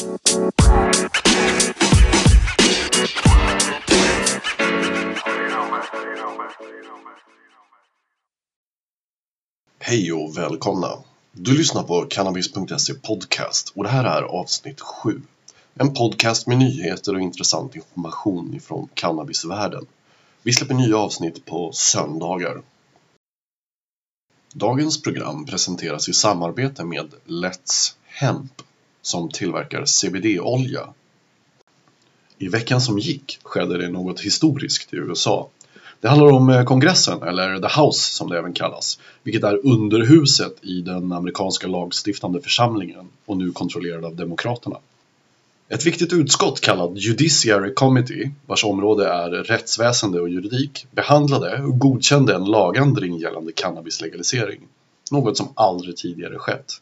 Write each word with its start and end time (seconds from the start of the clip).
Hej 0.00 0.12
och 10.12 10.36
välkomna! 10.36 10.88
Du 11.32 11.58
lyssnar 11.58 11.82
på 11.82 12.06
Cannabis.se 12.10 12.94
Podcast 12.94 13.72
och 13.76 13.84
det 13.84 13.90
här 13.90 14.04
är 14.04 14.22
avsnitt 14.22 14.80
7. 14.80 15.22
En 15.74 15.94
podcast 15.94 16.46
med 16.46 16.58
nyheter 16.58 17.14
och 17.14 17.20
intressant 17.20 17.76
information 17.76 18.54
ifrån 18.54 18.88
cannabisvärlden. 18.94 19.86
Vi 20.42 20.52
släpper 20.52 20.74
nya 20.74 20.96
avsnitt 20.96 21.46
på 21.46 21.72
söndagar. 21.72 22.62
Dagens 24.54 25.02
program 25.02 25.46
presenteras 25.46 26.08
i 26.08 26.12
samarbete 26.12 26.84
med 26.84 27.14
Let's 27.26 27.94
Hemp 28.06 28.62
som 29.02 29.28
tillverkar 29.28 29.84
CBD-olja. 29.84 30.88
I 32.38 32.48
veckan 32.48 32.80
som 32.80 32.98
gick 32.98 33.38
skedde 33.42 33.78
det 33.78 33.88
något 33.88 34.20
historiskt 34.20 34.94
i 34.94 34.96
USA. 34.96 35.48
Det 36.00 36.08
handlar 36.08 36.32
om 36.32 36.48
eh, 36.48 36.64
kongressen, 36.64 37.22
eller 37.22 37.58
the 37.58 37.80
House 37.80 38.14
som 38.14 38.30
det 38.30 38.38
även 38.38 38.52
kallas, 38.52 38.98
vilket 39.22 39.44
är 39.44 39.66
underhuset 39.66 40.56
i 40.62 40.80
den 40.80 41.12
amerikanska 41.12 41.66
lagstiftande 41.66 42.40
församlingen 42.40 43.08
och 43.26 43.36
nu 43.36 43.52
kontrollerad 43.52 44.04
av 44.04 44.16
Demokraterna. 44.16 44.76
Ett 45.68 45.86
viktigt 45.86 46.12
utskott 46.12 46.60
kallat 46.60 46.90
Judiciary 46.94 47.74
Committee, 47.74 48.30
vars 48.46 48.64
område 48.64 49.08
är 49.08 49.30
rättsväsende 49.30 50.20
och 50.20 50.28
juridik, 50.28 50.86
behandlade 50.90 51.62
och 51.62 51.78
godkände 51.78 52.34
en 52.34 52.44
lagändring 52.44 53.18
gällande 53.18 53.52
cannabislegalisering. 53.52 54.60
Något 55.10 55.36
som 55.36 55.48
aldrig 55.54 55.96
tidigare 55.96 56.38
skett. 56.38 56.72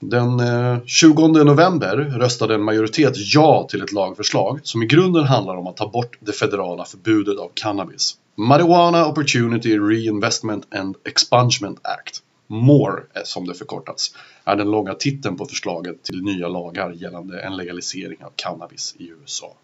Den 0.00 0.40
eh, 0.40 0.78
20 0.86 1.28
november 1.28 1.96
röstade 1.96 2.54
en 2.54 2.62
majoritet 2.62 3.12
ja 3.16 3.66
till 3.70 3.82
ett 3.82 3.92
lagförslag 3.92 4.60
som 4.62 4.82
i 4.82 4.86
grunden 4.86 5.24
handlar 5.24 5.56
om 5.56 5.66
att 5.66 5.76
ta 5.76 5.88
bort 5.88 6.16
det 6.20 6.32
federala 6.32 6.84
förbudet 6.84 7.38
av 7.38 7.50
cannabis. 7.54 8.16
Marijuana 8.34 9.06
Opportunity 9.06 9.78
Reinvestment 9.78 10.74
and 10.74 10.96
Expungement 11.04 11.78
Act, 11.82 12.22
MORE 12.46 13.02
eh, 13.14 13.22
som 13.24 13.46
det 13.46 13.54
förkortats, 13.54 14.14
är 14.44 14.56
den 14.56 14.70
långa 14.70 14.94
titeln 14.94 15.36
på 15.36 15.46
förslaget 15.46 16.02
till 16.02 16.22
nya 16.22 16.48
lagar 16.48 16.90
gällande 16.90 17.40
en 17.40 17.56
legalisering 17.56 18.24
av 18.24 18.32
cannabis 18.36 18.94
i 18.98 19.08
USA. 19.08 19.54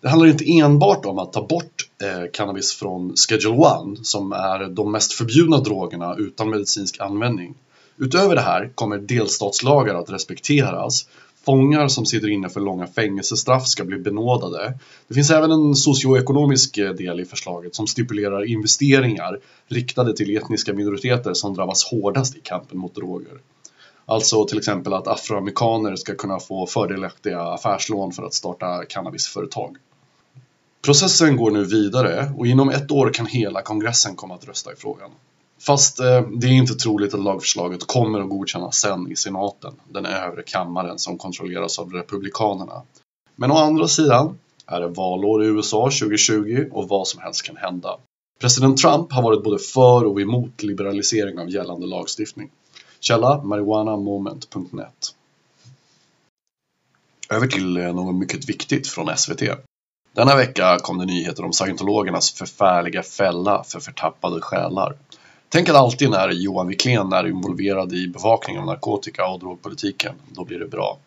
Det 0.00 0.08
handlar 0.08 0.28
inte 0.28 0.58
enbart 0.58 1.04
om 1.04 1.18
att 1.18 1.32
ta 1.32 1.46
bort 1.46 1.88
eh, 2.02 2.30
cannabis 2.32 2.74
från 2.74 3.14
Schedule 3.16 3.66
1 3.98 4.06
som 4.06 4.32
är 4.32 4.68
de 4.68 4.92
mest 4.92 5.12
förbjudna 5.12 5.60
drogerna 5.60 6.14
utan 6.18 6.50
medicinsk 6.50 7.00
användning. 7.00 7.54
Utöver 7.96 8.34
det 8.34 8.40
här 8.40 8.70
kommer 8.74 8.98
delstatslagar 8.98 9.94
att 9.94 10.10
respekteras 10.10 11.06
Fångar 11.44 11.88
som 11.88 12.06
sitter 12.06 12.28
inne 12.28 12.48
för 12.48 12.60
långa 12.60 12.86
fängelsestraff 12.86 13.66
ska 13.66 13.84
bli 13.84 13.98
benådade. 13.98 14.78
Det 15.08 15.14
finns 15.14 15.30
även 15.30 15.50
en 15.50 15.74
socioekonomisk 15.74 16.78
eh, 16.78 16.90
del 16.90 17.20
i 17.20 17.24
förslaget 17.24 17.74
som 17.74 17.86
stipulerar 17.86 18.44
investeringar 18.44 19.38
riktade 19.68 20.16
till 20.16 20.36
etniska 20.36 20.72
minoriteter 20.72 21.34
som 21.34 21.54
drabbas 21.54 21.84
hårdast 21.84 22.36
i 22.36 22.40
kampen 22.40 22.78
mot 22.78 22.94
droger. 22.94 23.38
Alltså 24.06 24.44
till 24.44 24.58
exempel 24.58 24.92
att 24.92 25.08
afroamerikaner 25.08 25.96
ska 25.96 26.14
kunna 26.14 26.40
få 26.40 26.66
fördelaktiga 26.66 27.40
affärslån 27.40 28.12
för 28.12 28.22
att 28.22 28.34
starta 28.34 28.84
cannabisföretag. 28.84 29.76
Processen 30.84 31.36
går 31.36 31.50
nu 31.50 31.64
vidare 31.64 32.32
och 32.36 32.46
inom 32.46 32.70
ett 32.70 32.90
år 32.90 33.10
kan 33.14 33.26
hela 33.26 33.62
kongressen 33.62 34.16
komma 34.16 34.34
att 34.34 34.48
rösta 34.48 34.72
i 34.72 34.76
frågan. 34.76 35.10
Fast 35.66 36.00
eh, 36.00 36.22
det 36.22 36.46
är 36.46 36.52
inte 36.52 36.74
troligt 36.74 37.14
att 37.14 37.20
lagförslaget 37.20 37.86
kommer 37.86 38.20
att 38.20 38.28
godkännas 38.28 38.76
sen 38.76 39.12
i 39.12 39.16
senaten, 39.16 39.74
den 39.88 40.06
övre 40.06 40.42
kammaren 40.42 40.98
som 40.98 41.18
kontrolleras 41.18 41.78
av 41.78 41.92
republikanerna. 41.92 42.82
Men 43.36 43.50
å 43.50 43.54
andra 43.54 43.88
sidan 43.88 44.38
är 44.66 44.80
det 44.80 44.88
valår 44.88 45.44
i 45.44 45.46
USA 45.46 45.84
2020 45.84 46.68
och 46.72 46.88
vad 46.88 47.08
som 47.08 47.20
helst 47.20 47.42
kan 47.42 47.56
hända. 47.56 47.96
President 48.40 48.78
Trump 48.78 49.12
har 49.12 49.22
varit 49.22 49.44
både 49.44 49.58
för 49.58 50.04
och 50.04 50.20
emot 50.20 50.62
liberalisering 50.62 51.38
av 51.38 51.50
gällande 51.50 51.86
lagstiftning. 51.86 52.50
Källa 53.00 53.42
marijuanamoment.net 53.42 55.14
Över 57.30 57.46
till 57.46 57.76
eh, 57.76 57.94
något 57.94 58.14
mycket 58.14 58.48
viktigt 58.48 58.88
från 58.88 59.16
SVT. 59.16 59.42
Denna 60.12 60.36
vecka 60.36 60.78
kom 60.82 60.98
det 60.98 61.04
nyheter 61.04 61.44
om 61.44 61.52
scientologernas 61.52 62.32
förfärliga 62.32 63.02
fälla 63.02 63.64
för 63.64 63.80
förtappade 63.80 64.40
själar. 64.40 64.96
Tänk 65.54 65.68
att 65.68 65.76
alltid 65.76 66.10
när 66.10 66.30
Johan 66.30 66.68
Wiklén 66.68 67.12
är 67.12 67.26
involverad 67.26 67.92
i 67.92 68.08
bevakning 68.08 68.58
av 68.58 68.66
narkotika 68.66 69.26
och 69.26 69.40
drogpolitiken, 69.40 70.14
då 70.28 70.44
blir 70.44 70.58
det 70.58 70.66
bra. 70.66 70.98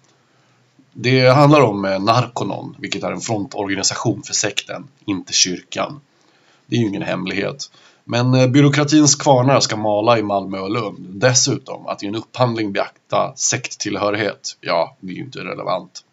Det 0.93 1.29
handlar 1.29 1.61
om 1.61 1.85
eh, 1.85 1.99
Narconon, 1.99 2.75
vilket 2.79 3.03
är 3.03 3.11
en 3.11 3.19
frontorganisation 3.19 4.23
för 4.23 4.33
sekten, 4.33 4.87
inte 5.05 5.33
kyrkan. 5.33 6.01
Det 6.65 6.75
är 6.75 6.79
ju 6.79 6.87
ingen 6.87 7.01
hemlighet. 7.01 7.71
Men 8.03 8.33
eh, 8.33 8.47
byråkratins 8.47 9.15
kvarnar 9.15 9.59
ska 9.59 9.77
mala 9.77 10.19
i 10.19 10.23
Malmö 10.23 10.59
och 10.59 10.71
Lund. 10.71 11.05
Dessutom, 11.09 11.87
att 11.87 12.03
i 12.03 12.07
en 12.07 12.15
upphandling 12.15 12.71
beakta 12.71 13.33
sekttillhörighet, 13.35 14.57
ja, 14.61 14.95
det 14.99 15.11
är 15.11 15.15
ju 15.15 15.23
inte 15.23 15.39
relevant. 15.39 16.03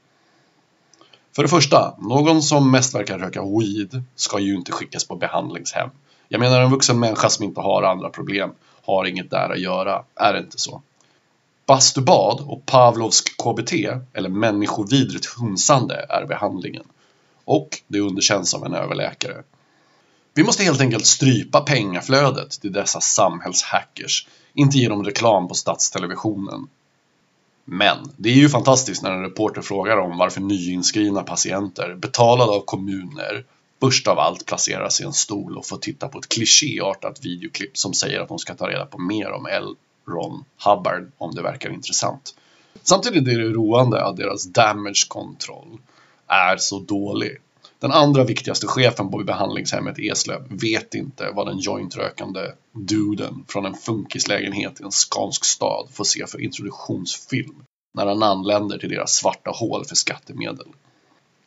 För 1.37 1.43
det 1.43 1.49
första, 1.49 1.95
någon 1.99 2.43
som 2.43 2.71
mest 2.71 2.95
verkar 2.95 3.19
röka 3.19 3.43
weed 3.43 4.03
ska 4.15 4.39
ju 4.39 4.55
inte 4.55 4.73
skickas 4.73 5.05
på 5.05 5.17
behandlingshem. 5.17 5.91
Jag 6.29 6.41
menar 6.41 6.61
en 6.61 6.71
vuxen 6.71 7.01
människa 7.01 7.29
som 7.29 7.45
inte 7.45 7.61
har 7.61 7.83
andra 7.83 8.11
problem 8.11 8.53
har 8.83 9.05
inget 9.05 9.31
där 9.31 9.51
att 9.53 9.61
göra, 9.61 10.05
är 10.15 10.33
det 10.33 10.39
inte 10.39 10.59
så? 10.59 10.83
Bastubad 11.67 12.41
och 12.41 12.67
Pavlovsk 12.67 13.37
KBT, 13.37 13.73
eller 14.13 14.29
människovidrigt 14.29 15.27
hunsande, 15.27 16.07
är 16.09 16.27
behandlingen. 16.27 16.85
Och 17.45 17.69
det 17.89 18.01
underkänns 18.01 18.55
av 18.55 18.65
en 18.65 18.75
överläkare. 18.75 19.43
Vi 20.35 20.45
måste 20.45 20.65
helt 20.65 20.81
enkelt 20.81 21.07
strypa 21.07 21.61
pengaflödet 21.61 22.51
till 22.51 22.73
dessa 22.73 23.01
samhällshackers, 23.01 24.29
inte 24.55 24.79
ge 24.79 24.89
dem 24.89 25.05
reklam 25.05 25.49
på 25.49 25.55
statstelevisionen. 25.55 26.69
Men 27.65 27.97
det 28.17 28.29
är 28.29 28.35
ju 28.35 28.49
fantastiskt 28.49 29.03
när 29.03 29.13
en 29.13 29.23
reporter 29.23 29.63
frågar 29.63 29.97
om 29.97 30.19
varför 30.19 30.41
nyinskrivna 30.41 31.23
patienter 31.23 31.95
betalade 31.95 32.53
av 32.53 32.61
kommuner 32.61 33.45
först 33.85 34.09
av 34.09 34.19
allt 34.19 34.47
placeras 34.47 35.01
i 35.01 35.05
en 35.05 35.13
stol 35.13 35.59
och 35.59 35.67
får 35.67 35.77
titta 35.77 36.09
på 36.09 36.19
ett 36.19 36.29
klichéartat 36.29 37.25
videoklipp 37.25 37.77
som 37.77 37.95
säger 37.95 38.21
att 38.21 38.29
de 38.29 38.39
ska 38.39 38.55
ta 38.55 38.69
reda 38.69 38.87
på 38.87 38.99
mer 38.99 39.31
om 39.31 39.47
L. 39.47 39.75
Ron 40.09 40.45
Hubbard 40.65 41.13
om 41.19 41.35
det 41.35 41.43
verkar 41.43 41.71
intressant. 41.71 42.35
Samtidigt 42.83 43.29
är 43.29 43.39
det 43.39 43.49
roande 43.49 44.05
att 44.05 44.17
deras 44.17 44.45
damage 44.45 45.07
control 45.09 45.79
är 46.27 46.57
så 46.57 46.79
dålig. 46.79 47.39
Den 47.79 47.93
andra 47.93 48.25
viktigaste 48.25 48.67
chefen 48.67 49.11
på 49.11 49.19
behandlingshemmet 49.19 49.99
Eslöv 49.99 50.43
vet 50.49 50.95
inte 50.95 51.31
vad 51.35 51.47
den 51.47 51.59
jointrökande 51.59 52.41
duden 52.73 53.45
från 53.49 53.67
en 53.67 53.75
funkislägenhet 53.75 54.81
i 54.81 54.85
en 54.85 54.91
skånsk 54.91 55.45
stad 55.45 55.89
får 55.93 56.05
se 56.05 56.27
för 56.27 56.41
introduktionsfilm 56.41 57.65
när 57.95 58.07
han 58.07 58.23
anländer 58.23 58.79
till 58.79 58.91
deras 58.91 59.15
svarta 59.17 59.51
hål 59.51 59.85
för 59.85 59.97
skattemedel. 59.97 60.67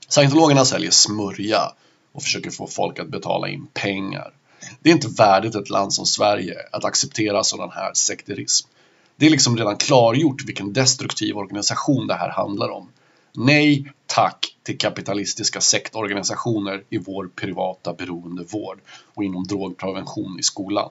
Scientologerna 0.10 0.66
säljer 0.66 0.92
smörja 0.92 1.72
och 2.12 2.24
försöker 2.24 2.52
få 2.52 2.68
folk 2.68 3.00
att 3.00 3.10
betala 3.10 3.48
in 3.48 3.68
pengar. 3.74 4.34
Det 4.80 4.90
är 4.90 4.94
inte 4.94 5.08
värdigt 5.08 5.56
ett 5.56 5.70
land 5.70 5.94
som 5.94 6.06
Sverige 6.06 6.56
att 6.72 6.86
acceptera 6.86 7.44
sådan 7.44 7.72
här 7.72 7.94
sekterism. 7.94 8.68
Det 9.16 9.26
är 9.26 9.30
liksom 9.30 9.58
redan 9.58 9.78
klargjort 9.78 10.44
vilken 10.46 10.74
destruktiv 10.74 11.38
organisation 11.38 12.08
det 12.08 12.14
här 12.14 12.30
handlar 12.30 12.70
om. 12.70 12.90
Nej 13.34 13.92
tack 14.06 14.56
till 14.64 14.78
kapitalistiska 14.78 15.62
sektorganisationer 15.62 16.84
i 16.90 16.98
vår 16.98 17.30
privata 17.36 17.94
beroendevård 17.94 18.80
och 19.14 19.24
inom 19.24 19.44
drogprevention 19.44 20.40
i 20.40 20.44
skolan. 20.44 20.90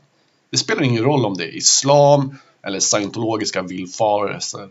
Det 0.51 0.57
spelar 0.57 0.83
ingen 0.83 1.05
roll 1.05 1.27
om 1.27 1.35
det 1.35 1.45
är 1.45 1.57
islam 1.57 2.39
eller 2.63 2.81
scientologiska 2.81 3.63
villfarelser. 3.63 4.69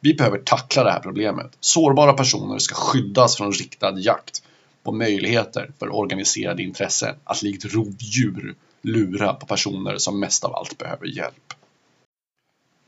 Vi 0.00 0.14
behöver 0.14 0.38
tackla 0.38 0.84
det 0.84 0.90
här 0.90 1.00
problemet. 1.00 1.56
Sårbara 1.60 2.12
personer 2.12 2.58
ska 2.58 2.74
skyddas 2.74 3.36
från 3.36 3.52
riktad 3.52 3.98
jakt 3.98 4.42
på 4.82 4.92
möjligheter 4.92 5.70
för 5.78 5.94
organiserade 5.94 6.62
intressen 6.62 7.14
att 7.24 7.42
likt 7.42 7.74
rovdjur 7.74 8.54
lura 8.82 9.34
på 9.34 9.46
personer 9.46 9.98
som 9.98 10.20
mest 10.20 10.44
av 10.44 10.54
allt 10.54 10.78
behöver 10.78 11.06
hjälp. 11.06 11.54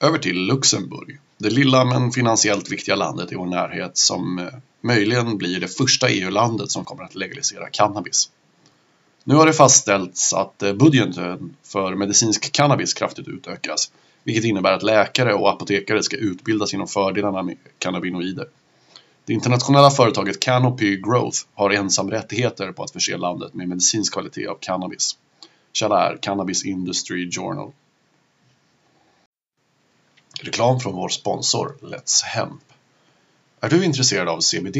Över 0.01 0.19
till 0.19 0.47
Luxemburg, 0.47 1.19
det 1.39 1.51
lilla 1.51 1.85
men 1.85 2.13
finansiellt 2.13 2.71
viktiga 2.71 2.97
landet 2.97 3.33
i 3.33 3.35
vår 3.35 3.47
närhet 3.47 3.97
som 3.97 4.39
eh, 4.39 4.49
möjligen 4.81 5.39
blir 5.39 5.61
det 5.61 5.69
första 5.69 6.09
EU-landet 6.09 6.71
som 6.71 6.85
kommer 6.85 7.05
att 7.05 7.15
legalisera 7.15 7.71
cannabis. 7.71 8.31
Nu 9.25 9.35
har 9.35 9.47
det 9.47 9.53
fastställts 9.53 10.33
att 10.33 10.63
eh, 10.63 10.73
budgeten 10.73 11.57
för 11.63 11.95
medicinsk 11.95 12.53
cannabis 12.53 12.95
kraftigt 12.95 13.29
utökas, 13.29 13.93
vilket 14.25 14.45
innebär 14.45 14.73
att 14.73 14.83
läkare 14.83 15.35
och 15.35 15.51
apotekare 15.51 16.03
ska 16.03 16.17
utbildas 16.17 16.75
inom 16.75 16.87
fördelarna 16.87 17.43
med 17.43 17.57
cannabinoider. 17.79 18.47
Det 19.27 19.33
internationella 19.33 19.91
företaget 19.91 20.41
Canopy 20.41 20.97
Growth 20.97 21.39
har 21.55 21.71
ensamrättigheter 21.71 22.73
på 22.73 22.83
att 22.83 22.91
förse 22.91 23.17
landet 23.17 23.55
med 23.55 23.69
medicinsk 23.69 24.13
kvalitet 24.13 24.47
av 24.47 24.59
cannabis. 24.61 25.17
Källa 25.73 26.11
är 26.11 26.17
Cannabis 26.17 26.65
Industry 26.65 27.31
Journal. 27.31 27.73
Reklam 30.41 30.81
från 30.81 30.95
vår 30.95 31.09
sponsor 31.09 31.77
Let's 31.81 32.25
Hemp. 32.25 32.63
Är 33.61 33.69
du 33.69 33.85
intresserad 33.85 34.29
av 34.29 34.41
CBD? 34.41 34.79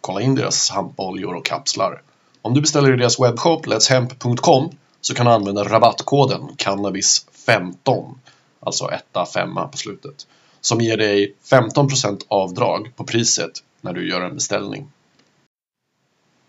Kolla 0.00 0.20
in 0.20 0.34
deras 0.34 0.70
hampoljor 0.70 1.34
och 1.34 1.46
kapslar. 1.46 2.02
Om 2.42 2.54
du 2.54 2.60
beställer 2.60 2.94
i 2.94 2.96
deras 2.96 3.20
webbshop 3.20 3.66
letshemp.com 3.66 4.70
så 5.00 5.14
kan 5.14 5.26
du 5.26 5.32
använda 5.32 5.64
rabattkoden 5.64 6.40
cannabis15, 6.40 8.14
alltså 8.60 8.90
1 8.90 9.04
5 9.34 9.54
på 9.54 9.76
slutet, 9.76 10.26
som 10.60 10.80
ger 10.80 10.96
dig 10.96 11.34
15% 11.50 12.22
avdrag 12.28 12.92
på 12.96 13.04
priset 13.04 13.62
när 13.82 13.92
du 13.92 14.08
gör 14.08 14.20
en 14.20 14.34
beställning. 14.34 14.90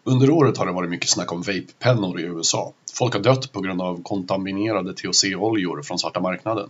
Under 0.03 0.30
året 0.30 0.57
har 0.57 0.65
det 0.65 0.71
varit 0.71 0.89
mycket 0.89 1.09
snack 1.09 1.31
om 1.31 1.41
vapepennor 1.41 2.19
i 2.19 2.24
USA. 2.24 2.74
Folk 2.94 3.13
har 3.13 3.21
dött 3.21 3.51
på 3.51 3.62
grund 3.62 3.81
av 3.81 4.03
kontaminerade 4.03 4.94
THC-oljor 4.94 5.81
från 5.81 6.00
svarta 6.00 6.19
marknaden. 6.19 6.69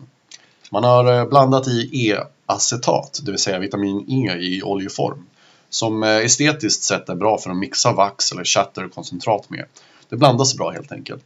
Man 0.72 0.84
har 0.84 1.20
eh, 1.20 1.26
blandat 1.26 1.68
i 1.68 2.08
E-acetat, 2.08 3.20
det 3.24 3.32
vill 3.32 3.40
säga 3.40 3.60
vitamin 3.60 4.06
E 4.10 4.38
i 4.40 4.64
oljeform, 4.64 5.26
som 5.70 6.04
eh, 6.04 6.10
estetiskt 6.10 6.84
sett 6.84 7.10
är 7.10 7.16
bra 7.16 7.38
för 7.38 7.50
att 7.50 7.58
mixa 7.58 7.94
vax 7.94 8.32
eller 8.32 8.44
chatterkoncentrat 8.44 9.50
med. 9.50 9.66
Det 10.10 10.16
blandas 10.16 10.58
bra 10.58 10.70
helt 10.70 10.92
enkelt. 10.92 11.24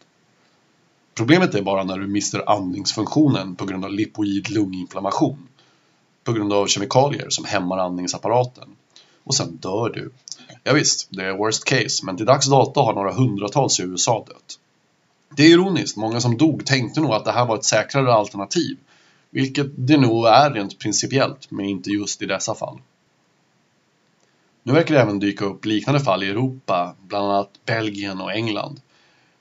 Problemet 1.15 1.55
är 1.55 1.61
bara 1.61 1.83
när 1.83 1.97
du 1.97 2.07
mister 2.07 2.49
andningsfunktionen 2.49 3.55
på 3.55 3.65
grund 3.65 3.85
av 3.85 3.91
lipoid 3.91 4.49
lunginflammation. 4.49 5.47
På 6.23 6.33
grund 6.33 6.53
av 6.53 6.67
kemikalier 6.67 7.29
som 7.29 7.45
hämmar 7.45 7.77
andningsapparaten. 7.77 8.69
Och 9.27 9.35
sen 9.35 9.56
dör 9.56 9.89
du. 9.89 10.12
Ja, 10.63 10.74
visst, 10.74 11.07
det 11.09 11.25
är 11.25 11.38
worst 11.38 11.65
case, 11.65 12.06
men 12.06 12.18
till 12.18 12.25
dags 12.25 12.50
dato 12.50 12.81
har 12.81 12.94
några 12.94 13.13
hundratals 13.13 13.79
i 13.79 13.83
USA 13.83 14.25
dött. 14.27 14.59
Det 15.35 15.44
är 15.44 15.50
ironiskt, 15.50 15.97
många 15.97 16.21
som 16.21 16.38
dog 16.38 16.65
tänkte 16.65 17.01
nog 17.01 17.12
att 17.12 17.25
det 17.25 17.31
här 17.31 17.45
var 17.45 17.57
ett 17.57 17.65
säkrare 17.65 18.13
alternativ. 18.13 18.77
Vilket 19.29 19.68
det 19.75 19.97
nog 19.97 20.27
är 20.27 20.51
rent 20.51 20.79
principiellt, 20.79 21.51
men 21.51 21.65
inte 21.65 21.89
just 21.89 22.21
i 22.21 22.25
dessa 22.25 22.56
fall. 22.56 22.79
Nu 24.63 24.74
verkar 24.74 24.95
det 24.95 25.01
även 25.01 25.19
dyka 25.19 25.45
upp 25.45 25.65
liknande 25.65 26.00
fall 26.00 26.23
i 26.23 26.30
Europa, 26.30 26.95
bland 27.01 27.31
annat 27.31 27.50
Belgien 27.65 28.21
och 28.21 28.33
England. 28.33 28.81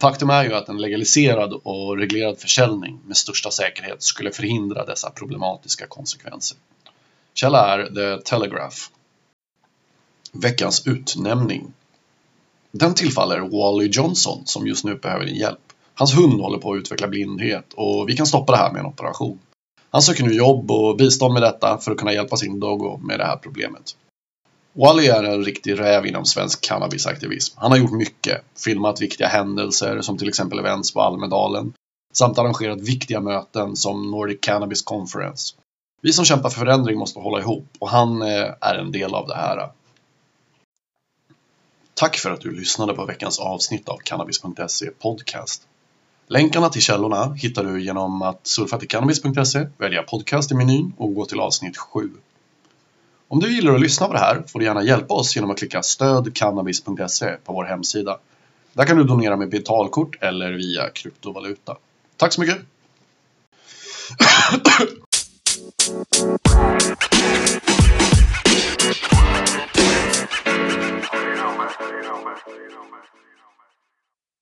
Faktum 0.00 0.31
är 0.31 0.44
ju 0.44 0.55
att 0.55 0.69
en 0.69 0.81
legaliserad 0.81 1.53
och 1.53 1.97
reglerad 1.97 2.39
försäljning 2.39 3.00
med 3.05 3.17
största 3.17 3.50
säkerhet 3.50 4.03
skulle 4.03 4.32
förhindra 4.32 4.85
dessa 4.85 5.11
problematiska 5.11 5.87
konsekvenser. 5.87 6.59
Källa 7.35 7.75
är 7.75 7.87
The 7.87 8.23
Telegraph. 8.23 8.77
Veckans 10.32 10.87
utnämning. 10.87 11.73
Den 12.73 12.94
tillfaller 12.94 13.40
Wally 13.40 13.88
Johnson 13.88 14.43
som 14.44 14.67
just 14.67 14.84
nu 14.84 14.94
behöver 14.94 15.25
din 15.25 15.37
hjälp. 15.37 15.73
Hans 15.94 16.17
hund 16.19 16.40
håller 16.40 16.58
på 16.58 16.73
att 16.73 16.78
utveckla 16.78 17.08
blindhet 17.08 17.73
och 17.75 18.08
vi 18.08 18.17
kan 18.17 18.26
stoppa 18.26 18.52
det 18.52 18.58
här 18.58 18.73
med 18.73 18.81
en 18.81 18.87
operation. 18.87 19.38
Han 19.90 20.02
söker 20.02 20.25
nu 20.25 20.32
jobb 20.32 20.70
och 20.70 20.96
bistånd 20.96 21.34
med 21.34 21.43
detta 21.43 21.78
för 21.78 21.90
att 21.90 21.99
kunna 21.99 22.12
hjälpa 22.12 22.37
sin 22.37 22.61
Doggo 22.61 22.99
med 23.02 23.19
det 23.19 23.25
här 23.25 23.37
problemet. 23.37 23.96
Wally 24.73 25.06
är 25.06 25.23
en 25.23 25.44
riktig 25.44 25.81
räv 25.81 26.06
inom 26.06 26.25
svensk 26.25 26.61
cannabisaktivism. 26.61 27.58
Han 27.58 27.70
har 27.70 27.79
gjort 27.79 27.93
mycket, 27.93 28.44
filmat 28.64 29.02
viktiga 29.02 29.26
händelser 29.26 30.00
som 30.00 30.19
till 30.19 30.29
exempel 30.29 30.58
events 30.58 30.93
på 30.93 31.00
Almedalen 31.00 31.72
samt 32.14 32.38
arrangerat 32.38 32.81
viktiga 32.81 33.20
möten 33.20 33.76
som 33.76 34.11
Nordic 34.11 34.38
Cannabis 34.40 34.82
Conference. 34.82 35.55
Vi 36.02 36.12
som 36.12 36.25
kämpar 36.25 36.50
för 36.50 36.61
förändring 36.61 36.99
måste 36.99 37.20
hålla 37.20 37.40
ihop 37.40 37.69
och 37.79 37.88
han 37.88 38.22
eh, 38.22 38.55
är 38.61 38.75
en 38.75 38.93
del 38.93 39.14
av 39.14 39.29
det 39.29 39.34
här. 39.34 39.70
Tack 41.98 42.16
för 42.16 42.31
att 42.31 42.40
du 42.40 42.50
lyssnade 42.50 42.94
på 42.94 43.04
veckans 43.04 43.38
avsnitt 43.38 43.88
av 43.88 43.96
Cannabis.se 43.96 44.90
Podcast. 44.90 45.62
Länkarna 46.26 46.69
till 46.69 46.82
källorna 46.82 47.34
hittar 47.34 47.64
du 47.64 47.82
genom 47.82 48.22
att 48.22 48.46
surfa 48.46 48.78
till 48.78 48.88
cannabis.se, 48.88 49.66
välja 49.78 50.02
podcast 50.02 50.52
i 50.52 50.54
menyn 50.54 50.93
och 50.96 51.14
gå 51.14 51.26
till 51.26 51.40
avsnitt 51.40 51.76
7. 51.76 52.10
Om 53.28 53.40
du 53.40 53.54
gillar 53.54 53.75
att 53.75 53.81
lyssna 53.81 54.06
på 54.06 54.12
det 54.12 54.19
här 54.19 54.43
får 54.46 54.58
du 54.58 54.64
gärna 54.64 54.82
hjälpa 54.82 55.14
oss 55.14 55.37
genom 55.37 55.50
att 55.50 55.58
klicka 55.58 55.82
stödcannabis.se 55.82 57.37
på 57.44 57.52
vår 57.52 57.64
hemsida. 57.64 58.19
Där 58.72 58.84
kan 58.84 58.96
du 58.96 59.04
donera 59.04 59.37
med 59.37 59.48
betalkort 59.48 60.22
eller 60.22 60.52
via 60.52 60.90
kryptovaluta. 60.90 61.76
Tack 62.16 62.32
så 62.32 62.40
mycket! 62.40 62.58
just 72.37 72.47
so 72.47 72.55
you 72.55 72.71
know, 72.71 72.85
man. 72.91 73.06